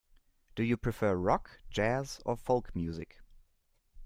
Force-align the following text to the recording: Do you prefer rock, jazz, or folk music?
Do 0.55 0.63
you 0.63 0.77
prefer 0.77 1.13
rock, 1.15 1.59
jazz, 1.69 2.19
or 2.25 2.35
folk 2.35 2.75
music? 2.75 3.21